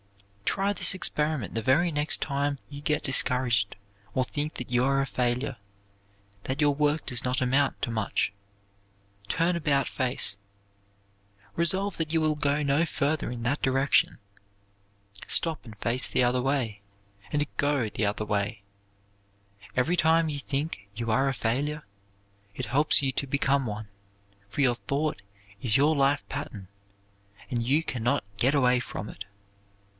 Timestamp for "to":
7.83-7.91, 23.13-23.27